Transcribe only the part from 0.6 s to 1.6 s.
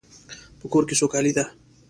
کور کې سوکالی ده